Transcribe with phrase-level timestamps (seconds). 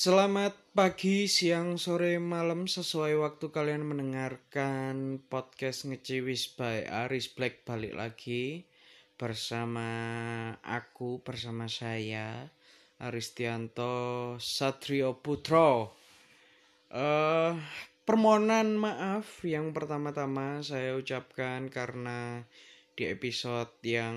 [0.00, 7.92] Selamat pagi, siang, sore, malam sesuai waktu kalian mendengarkan podcast ngeciwis by Aris Black balik
[7.92, 8.64] lagi
[9.20, 9.92] bersama
[10.64, 12.48] aku bersama saya
[12.96, 15.92] Aristianto Satrio Putro.
[16.88, 17.60] Uh,
[18.08, 22.48] permohonan maaf yang pertama-tama saya ucapkan karena
[22.96, 24.16] di episode yang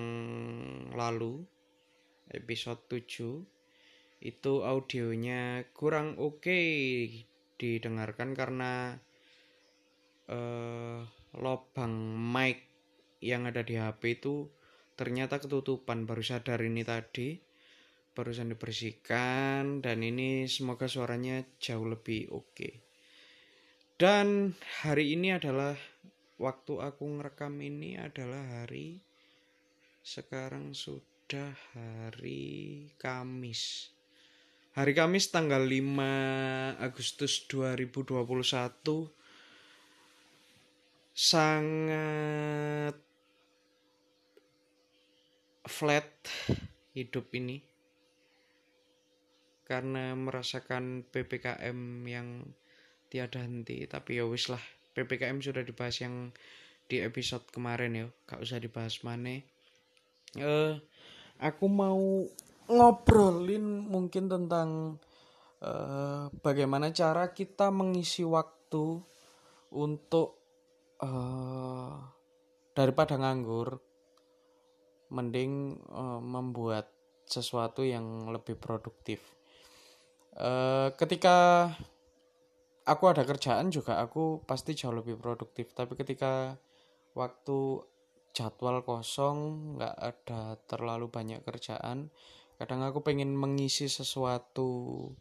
[0.95, 1.43] lalu
[2.31, 3.51] episode 7
[4.23, 7.27] itu audionya kurang oke okay
[7.63, 8.99] didengarkan karena
[10.27, 10.99] uh,
[11.39, 12.67] lubang mic
[13.23, 14.51] yang ada di HP itu
[14.99, 17.39] ternyata ketutupan baru sadar ini tadi
[18.13, 22.73] barusan dibersihkan dan ini semoga suaranya jauh lebih oke okay.
[23.97, 25.73] dan hari ini adalah
[26.37, 29.01] waktu aku ngerekam ini adalah hari
[30.03, 33.93] sekarang sudah hari Kamis
[34.73, 38.25] hari Kamis tanggal 5 Agustus 2021
[41.13, 42.97] sangat
[45.69, 46.09] flat
[46.97, 47.61] hidup ini.
[49.63, 51.79] Karena merasakan PPKM
[52.09, 52.41] yang
[53.13, 53.85] tiada henti.
[53.85, 54.61] Tapi ya wis lah
[54.97, 56.33] PPKM sudah dibahas yang
[56.89, 58.05] di episode kemarin ya.
[58.25, 59.37] Gak usah dibahas mana.
[60.33, 60.81] Uh,
[61.37, 62.25] aku mau
[62.69, 64.99] ngobrolin mungkin tentang
[65.63, 68.99] uh, bagaimana cara kita mengisi waktu
[69.73, 70.37] untuk
[71.03, 71.97] uh,
[72.71, 73.77] daripada nganggur
[75.13, 76.89] mending uh, membuat
[77.29, 79.21] sesuatu yang lebih produktif.
[80.33, 81.69] Uh, ketika
[82.83, 86.57] aku ada kerjaan juga aku pasti jauh lebih produktif tapi ketika
[87.15, 87.79] waktu
[88.33, 92.09] jadwal kosong nggak ada terlalu banyak kerjaan
[92.57, 95.11] kadang aku pengen mengisi sesuatu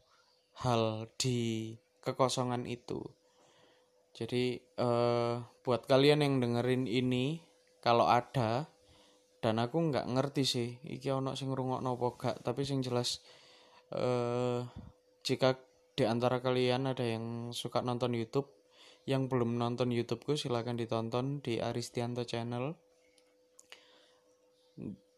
[0.63, 3.01] hal di kekosongan itu.
[4.13, 7.41] Jadi uh, buat kalian yang dengerin ini
[7.81, 8.69] kalau ada
[9.43, 13.19] dan aku nggak ngerti sih iki ono sing ngrungokno apa gak tapi sing jelas
[13.91, 14.63] uh,
[15.27, 15.59] jika
[15.99, 18.47] di antara kalian ada yang suka nonton YouTube
[19.03, 22.79] yang belum nonton YouTubeku silahkan ditonton di Aristianto channel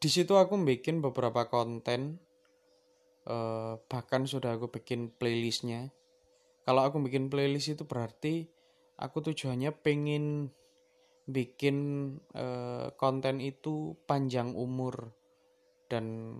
[0.04, 2.20] di situ aku bikin beberapa konten
[3.25, 5.97] uh, bahkan sudah aku bikin playlistnya.
[6.69, 8.53] Kalau aku bikin playlist itu berarti
[9.00, 10.53] aku tujuannya pengen
[11.25, 11.76] bikin
[12.37, 15.16] uh, konten itu panjang umur.
[15.88, 16.36] Dan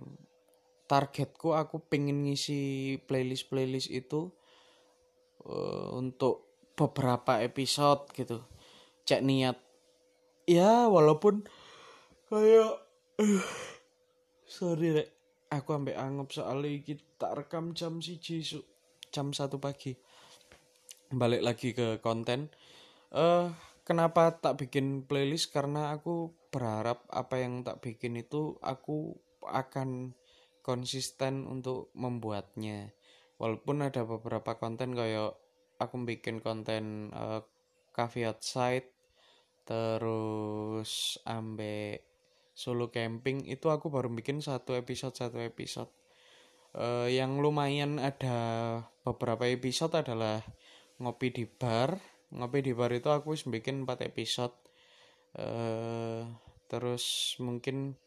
[0.85, 4.29] targetku aku pengen ngisi playlist playlist itu
[5.41, 8.45] uh, untuk beberapa episode gitu.
[9.09, 9.57] Cek niat.
[10.45, 11.49] Ya walaupun
[12.29, 12.84] kayak
[14.55, 15.09] sorry rek.
[15.47, 18.59] Aku ambek anggap soal iki tak rekam jam siji su.
[19.07, 19.95] Jam satu pagi.
[21.15, 22.51] Balik lagi ke konten.
[23.15, 23.47] Eh uh,
[23.87, 25.55] kenapa tak bikin playlist?
[25.55, 29.15] Karena aku berharap apa yang tak bikin itu aku
[29.47, 30.11] akan
[30.59, 32.91] konsisten untuk membuatnya.
[33.39, 35.39] Walaupun ada beberapa konten kayak
[35.79, 37.39] aku bikin konten uh,
[37.95, 38.91] cafe outside
[39.63, 42.14] terus ambek
[42.55, 45.91] solo camping itu aku baru bikin satu episode satu episode.
[46.75, 48.35] Uh, yang lumayan ada
[49.03, 50.39] beberapa episode adalah
[51.03, 51.99] ngopi di bar.
[52.31, 54.55] Ngopi di bar itu aku bikin empat episode.
[55.35, 56.23] Uh,
[56.71, 57.99] terus mungkin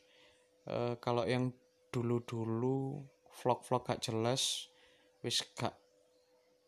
[0.64, 1.52] uh, kalau yang
[1.92, 3.04] dulu-dulu
[3.40, 4.72] vlog-vlog gak jelas
[5.20, 5.76] wis gak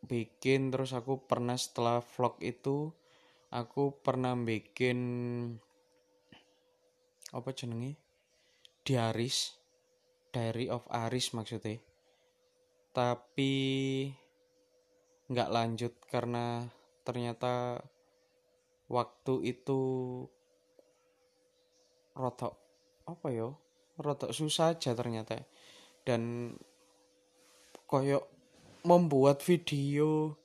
[0.04, 0.68] bikin.
[0.68, 2.92] Terus aku pernah setelah vlog itu
[3.52, 5.00] aku pernah bikin
[7.30, 7.98] apa jenenge?
[8.82, 9.54] Diaris.
[10.30, 11.82] Diary of Aris maksudnya.
[12.94, 13.52] Tapi
[15.30, 16.66] nggak lanjut karena
[17.06, 17.78] ternyata
[18.90, 19.80] waktu itu
[22.18, 22.58] rotok
[23.06, 23.54] apa yo
[23.98, 25.42] rotok susah aja ternyata.
[26.06, 26.54] Dan
[27.90, 28.24] koyok
[28.86, 30.38] membuat video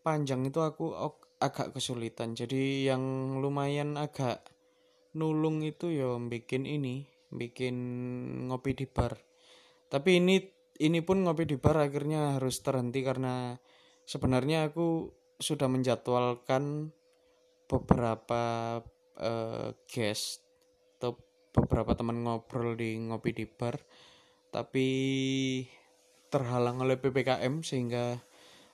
[0.00, 0.96] panjang itu aku
[1.38, 2.32] agak kesulitan.
[2.32, 3.02] Jadi yang
[3.38, 4.42] lumayan agak
[5.16, 7.76] nulung itu ya bikin ini bikin
[8.48, 9.16] ngopi di bar.
[9.88, 10.36] Tapi ini
[10.78, 13.56] ini pun ngopi di bar akhirnya harus terhenti karena
[14.04, 16.90] sebenarnya aku sudah menjadwalkan
[17.68, 18.42] beberapa
[19.20, 20.42] uh, guest
[20.98, 21.14] atau
[21.52, 23.76] beberapa teman ngobrol di ngopi di bar.
[24.48, 24.88] Tapi
[26.28, 28.16] terhalang oleh PPKM sehingga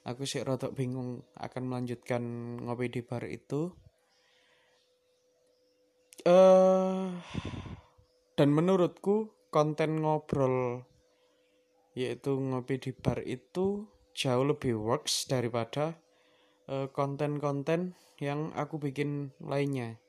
[0.06, 2.22] aku sih rotok bingung akan melanjutkan
[2.62, 3.75] ngopi di bar itu
[6.25, 7.09] uh,
[8.35, 10.82] dan menurutku konten ngobrol
[11.94, 15.94] yaitu ngopi di bar itu jauh lebih works daripada
[16.65, 20.00] konten konten-konten yang aku bikin lainnya.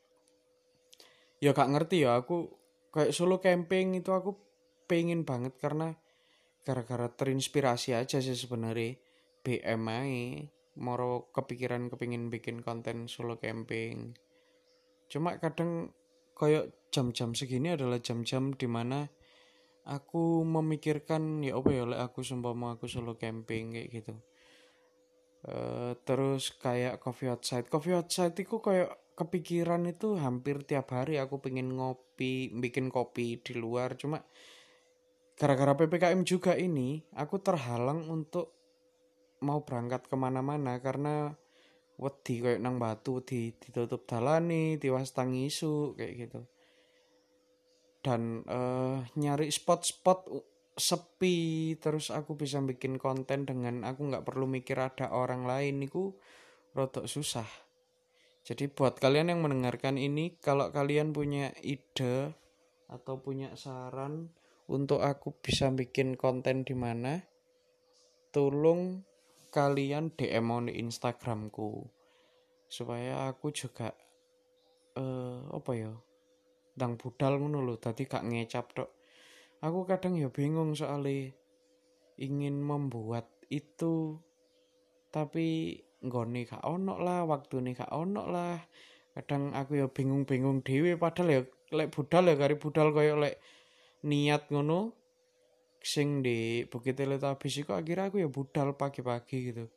[1.43, 2.47] Ya gak ngerti ya aku
[2.95, 4.39] kayak solo camping itu aku
[4.87, 5.99] pengen banget karena
[6.63, 8.97] gara-gara terinspirasi aja sih sebenarnya.
[9.45, 10.47] BMI
[10.81, 14.17] moro kepikiran kepingin bikin konten solo camping.
[15.11, 15.93] Cuma kadang
[16.35, 19.07] kayak jam-jam segini adalah jam-jam di mana
[19.87, 24.13] aku memikirkan ya apa ya aku sumpah mau aku solo camping kayak gitu.
[25.45, 27.69] Uh, terus kayak coffee outside.
[27.69, 33.53] Coffee outside itu kayak kepikiran itu hampir tiap hari aku pengen ngopi bikin kopi di
[33.53, 33.93] luar.
[33.95, 34.25] Cuma
[35.37, 38.55] gara-gara ppkm juga ini aku terhalang untuk
[39.45, 41.37] mau berangkat ke mana-mana karena
[41.95, 46.41] wedi kayak nang batu di ditutup dalani tiwas tangisu kayak gitu.
[48.03, 50.29] Dan uh, nyari spot-spot
[50.75, 56.13] sepi terus aku bisa bikin konten dengan aku nggak perlu mikir ada orang lain itu
[56.75, 57.47] rotok susah.
[58.45, 62.35] Jadi buat kalian yang mendengarkan ini kalau kalian punya ide
[62.85, 64.29] atau punya saran
[64.69, 67.25] untuk aku bisa bikin konten di mana
[68.29, 69.01] tolong
[69.55, 71.87] kalian DM di Instagramku.
[72.67, 73.95] Supaya aku juga
[74.95, 75.91] eh uh, apa ya
[76.75, 78.91] dang budal ngono lho tadi gak ngecap tok.
[79.63, 81.31] Aku kadang ya bingung soalnya
[82.19, 84.19] ingin membuat itu
[85.15, 88.59] tapi nggone gak ono lah waktu nih gak ono lah.
[89.15, 91.41] Kadang aku ya bingung-bingung dewi padahal ya
[91.71, 93.39] lek budal ya kari budal koyo lek
[94.03, 94.91] niat ngono
[95.85, 99.69] sing di Bukit Teletabis itu akhirnya aku ya budal pagi-pagi gitu.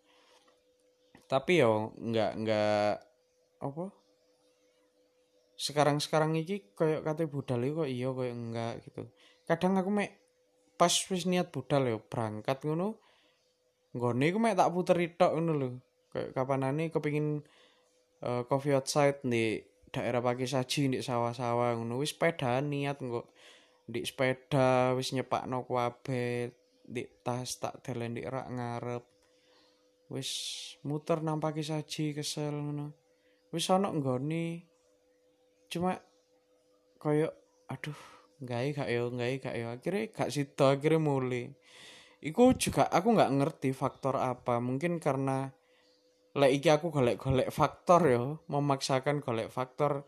[1.29, 2.93] Tapi ya nggak nggak
[3.61, 3.85] apa?
[5.53, 9.03] Sekarang sekarang ini kayak kata budal itu kok iya kayak enggak gitu.
[9.45, 10.17] Kadang aku mek
[10.81, 12.97] pas wis niat budal ya berangkat ngono
[13.93, 15.69] nggone aku mek tak puter tok ngono lho.
[16.09, 17.45] Kayak kapanane kepingin
[18.25, 19.61] uh, coffee outside di
[19.93, 23.29] daerah pagi saji di sawah-sawah ngono wis sepeda niat kok
[23.89, 26.53] di sepeda wis nyepakno kabeh
[26.85, 29.05] di tas tak delen di rak ngarep.
[30.13, 30.31] Wis
[30.85, 32.93] muter nang pagi saji kesel ngono.
[33.49, 34.69] Wis ana nggone
[35.73, 35.97] cuma
[37.01, 37.33] koyo
[37.69, 37.97] aduh
[38.45, 39.67] gawe gak yo gawe gak yo.
[39.73, 41.49] Akhirnya gak sida akhirnya mulai
[42.19, 44.59] Iku juga aku nggak ngerti faktor apa.
[44.59, 45.55] Mungkin karena
[46.35, 50.03] lek iki aku golek-golek faktor yo memaksakan golek faktor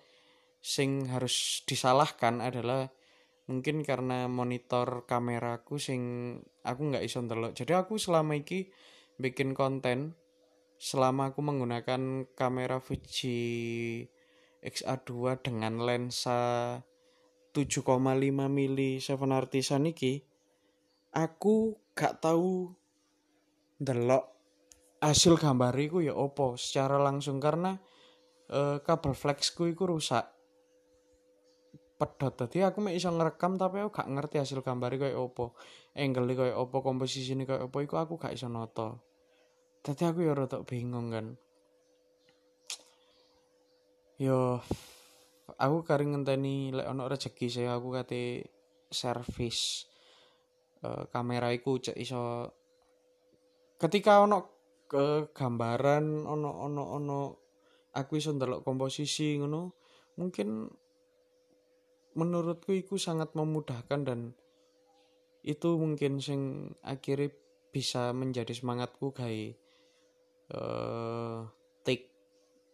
[0.61, 2.91] sing harus disalahkan adalah
[3.51, 6.03] mungkin karena monitor kameraku sing
[6.63, 7.59] aku nggak iso ndelok.
[7.59, 8.71] Jadi aku selama iki
[9.19, 10.15] bikin konten
[10.79, 13.43] selama aku menggunakan kamera Fuji
[14.63, 16.39] XA2 dengan lensa
[17.51, 17.83] 7,5
[18.47, 20.23] mili 7 artisan iki
[21.11, 22.71] aku gak tahu
[23.83, 24.25] ndelok
[25.03, 27.43] hasil gambariku ya opo secara langsung.
[27.43, 27.75] Karena
[28.55, 30.40] uh, kabel flexku iku rusak
[32.01, 32.33] pedot.
[32.33, 35.53] Tadi aku mek iso ngerekam tapi aku gak ngerti hasil gambar koyo opo.
[35.93, 39.11] Angle koyo opo ini koyo opo iku aku gak iso noto
[39.81, 41.27] tadi aku ya rada bingung kan.
[44.21, 44.61] Yo
[45.57, 48.45] aku kari ngenteni lek ono rezeki saya aku kate
[48.93, 49.89] servis
[50.85, 52.53] uh, kamera iku cek iso.
[53.81, 54.39] Ketika ono
[54.85, 57.21] ke gambaran ono ono ono
[57.97, 59.73] aku iso ndelok komposisi ngono
[60.21, 60.69] mungkin
[62.19, 64.21] menurutku itu sangat memudahkan dan
[65.41, 67.33] itu mungkin sing akhirnya
[67.71, 69.45] bisa menjadi semangatku gawe
[70.53, 71.47] uh,
[71.87, 72.11] take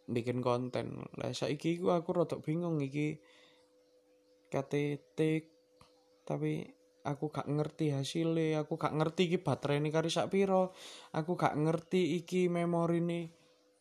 [0.08, 1.04] bikin konten.
[1.20, 3.20] Lah saiki ku aku rotok bingung iki
[4.48, 5.52] kate take
[6.26, 6.64] tapi
[7.06, 10.74] aku gak ngerti hasilnya aku gak ngerti iki baterai ini kari sak piro
[11.14, 13.20] aku gak ngerti iki memori ini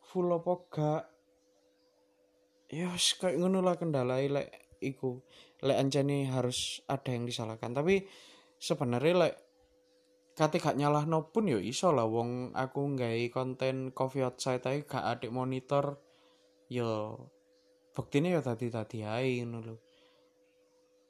[0.06, 1.04] full apa gak.
[2.70, 5.18] Ya kayak ngono lah kendala lek iku
[5.65, 7.74] lek anjani harus ada yang disalahkan.
[7.74, 8.06] Tapi
[8.62, 9.36] sebenarnya lek
[10.36, 12.06] kate gak nyalah no pun yo iso lah.
[12.06, 15.98] Wong aku nggak konten coffee outside tapi gak adik monitor
[16.70, 17.18] yo
[17.96, 19.77] buktinya yo tadi tadi aja ngono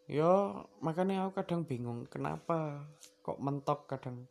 [0.06, 2.86] yo makanya aku kadang bingung kenapa
[3.26, 4.30] kok mentok kadang?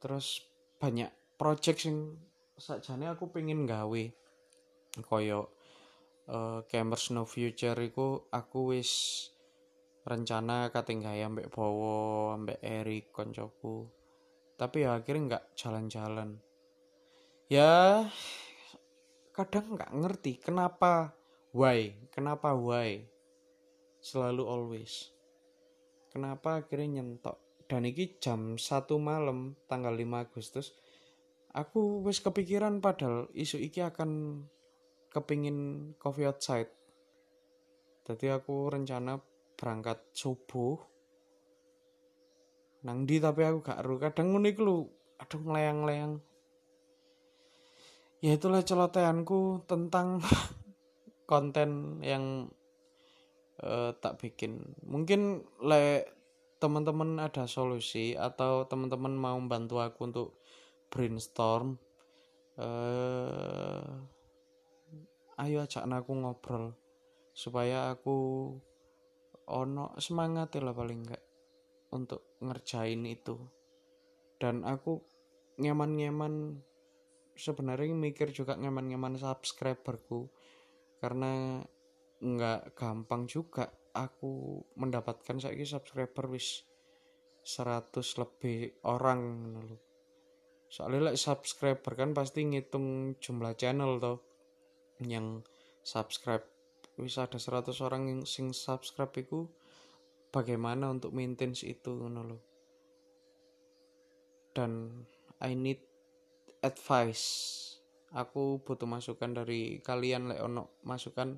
[0.00, 0.40] Terus
[0.80, 2.16] banyak project sing
[2.56, 4.04] sajane aku pengen gawe
[5.04, 5.53] koyo
[6.28, 8.90] uh, Campers No Future iku aku wis
[10.04, 13.88] rencana katinggawe ambek Bowo, ambek Erik koncoku.
[14.54, 16.38] Tapi ya akhirnya nggak jalan-jalan.
[17.48, 18.04] Ya
[19.34, 21.16] kadang nggak ngerti kenapa
[21.50, 23.04] why, kenapa why
[23.98, 25.10] selalu always.
[26.14, 30.76] Kenapa akhirnya nyentok dan iki jam satu malam tanggal 5 Agustus
[31.54, 34.42] aku wis kepikiran padahal isu iki akan
[35.14, 36.68] kepingin coffee outside.
[38.04, 39.22] Jadi aku rencana
[39.54, 40.76] berangkat subuh.
[42.84, 43.96] Nang di tapi aku gak ru.
[43.96, 44.76] Kadang ngono iku lho
[45.14, 46.20] aduh ngelayang-layang
[48.24, 50.24] ya itulah celotehanku tentang
[51.30, 52.48] konten yang
[53.60, 54.64] uh, tak bikin.
[54.88, 56.08] Mungkin le
[56.56, 60.28] teman-teman ada solusi atau teman-teman mau bantu aku untuk
[60.88, 61.76] brainstorm
[62.56, 63.84] uh,
[65.40, 66.74] ayo ajak aku ngobrol
[67.34, 68.16] supaya aku
[69.50, 71.22] ono semangat lah paling enggak
[71.92, 73.36] untuk ngerjain itu.
[74.38, 74.98] Dan aku
[75.62, 76.58] nyaman-nyaman
[77.34, 80.30] sebenarnya mikir juga nyaman-nyaman subscriberku
[80.98, 81.62] karena
[82.22, 86.66] nggak gampang juga aku mendapatkan saya subscriber wis
[87.44, 89.20] 100 lebih orang
[90.66, 94.18] soalnya like subscriber kan pasti ngitung jumlah channel toh
[95.08, 95.26] yang
[95.84, 96.44] subscribe.
[96.94, 99.50] Wis ada 100 orang yang sing subscribe itu
[100.30, 102.38] bagaimana untuk maintenance itu loh
[104.54, 105.02] dan
[105.42, 105.82] I need
[106.62, 107.26] advice.
[108.14, 111.34] Aku butuh masukan dari kalian lek ono masukan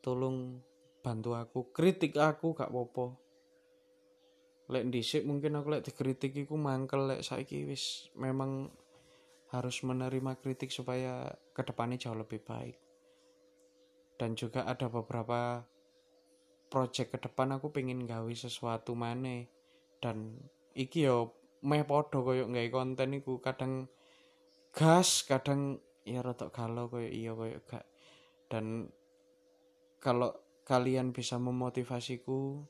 [0.00, 0.64] tolong
[1.04, 1.68] bantu aku.
[1.76, 3.26] Kritik aku gak popo
[4.66, 8.66] lek dhisik mungkin aku lek dikritik iku mangkel lek saiki wis memang
[9.54, 12.74] harus menerima kritik supaya ke depannya jauh lebih baik
[14.16, 15.64] dan juga ada beberapa
[16.66, 19.46] project ke depan aku pengen gawe sesuatu mana
[20.02, 20.36] dan
[20.76, 21.32] iki yo
[21.64, 23.40] meh podo koyo nggak konten iku.
[23.40, 23.88] Kadang
[24.70, 27.86] gas kadang ya rotok galau koyo iya koyo gak.
[28.46, 28.92] Dan
[29.98, 32.62] kalau kalian bisa memotivasiku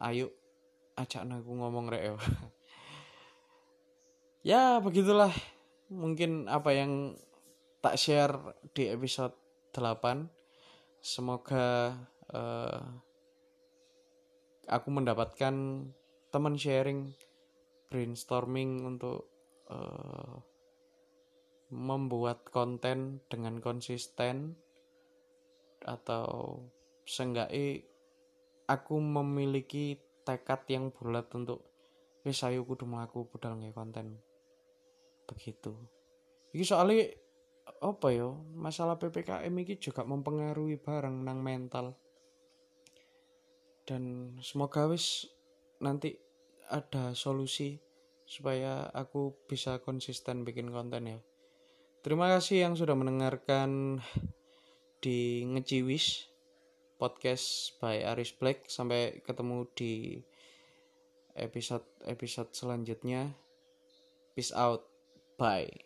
[0.00, 0.32] ayo
[0.96, 2.16] ajak aku ngomong rek
[4.50, 5.32] ya begitulah.
[5.86, 7.14] Mungkin apa yang
[7.78, 8.34] tak share
[8.74, 9.36] di episode
[9.70, 10.35] 8
[11.06, 11.94] semoga
[12.34, 12.82] uh,
[14.66, 15.54] aku mendapatkan
[16.34, 17.14] teman sharing
[17.86, 19.30] brainstorming untuk
[19.70, 20.42] uh,
[21.70, 24.58] membuat konten dengan konsisten
[25.86, 26.58] atau
[27.06, 27.86] seenggaknya
[28.66, 31.62] aku memiliki tekad yang bulat untuk
[32.26, 34.18] wis ayo kudu mlaku budal konten.
[35.30, 35.70] Begitu.
[36.50, 37.14] Iki soalnya
[37.82, 41.94] apa yo masalah PPKM ini juga mempengaruhi barang nang mental.
[43.86, 45.30] Dan semoga wis
[45.78, 46.18] nanti
[46.66, 47.78] ada solusi
[48.26, 51.18] supaya aku bisa konsisten bikin konten ya.
[52.02, 54.02] Terima kasih yang sudah mendengarkan
[54.98, 56.26] di ngeciwis
[56.98, 58.66] podcast by Aris Black.
[58.66, 60.22] Sampai ketemu di
[61.38, 63.30] episode episode selanjutnya.
[64.34, 64.86] Peace out.
[65.38, 65.85] Bye